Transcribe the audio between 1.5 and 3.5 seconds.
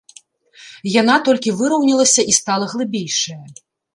выраўнялася і стала глыбейшая.